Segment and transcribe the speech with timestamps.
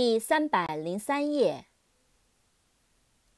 [0.00, 1.66] 第三百零三页。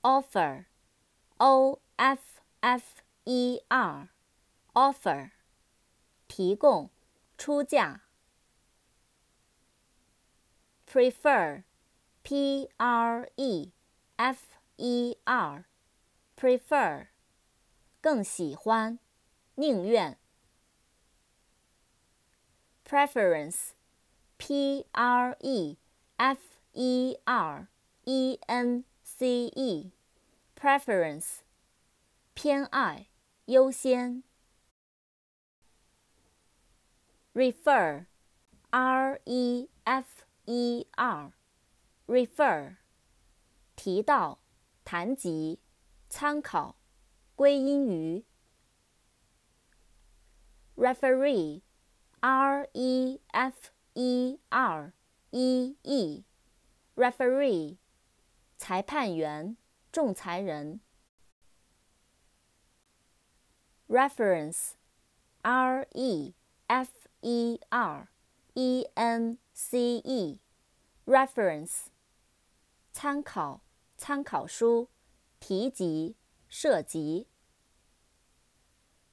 [0.02, 5.30] offer，o f f e r，offer，
[6.26, 6.90] 提供，
[7.36, 8.04] 出价。
[10.86, 13.72] prefer，p r e
[14.16, 14.44] f
[14.76, 17.08] e r，prefer，
[18.00, 18.98] 更喜欢，
[19.56, 20.18] 宁愿。
[22.84, 25.76] preference，p r e
[26.16, 26.38] f
[26.72, 27.68] e r
[28.04, 31.38] e n c e，preference，
[32.34, 33.06] 偏爱，
[33.46, 34.22] 优先。
[37.34, 42.76] refer，r e f e r，refer，
[43.76, 44.40] 提到，
[44.84, 45.60] 谈及，
[46.08, 46.76] 参考，
[47.34, 48.24] 归因于。
[50.76, 54.92] referee。R E F E R
[55.30, 55.76] E
[56.95, 57.77] Referee，
[58.57, 59.57] 裁判员、
[59.91, 60.79] 仲裁人。
[63.87, 66.33] reference，R E
[66.67, 68.07] F E R
[68.53, 71.87] E N C E，reference，
[72.91, 73.61] 参考、
[73.97, 74.89] 参考书、
[75.39, 76.15] 提及、
[76.47, 77.27] 涉及。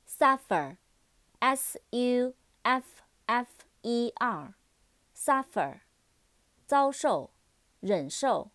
[0.07, 2.35] suffer，S U。
[2.63, 5.81] f f e r，suffer，
[6.67, 7.31] 遭受，
[7.81, 8.51] 忍受。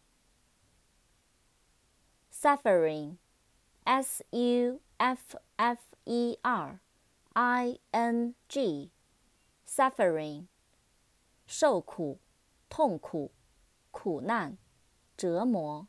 [2.31, 6.79] suffering，s u f f e r
[7.33, 10.45] i n g，suffering，
[11.47, 12.19] 受苦，
[12.69, 13.31] 痛苦，
[13.91, 14.57] 苦难，
[15.17, 15.87] 折磨。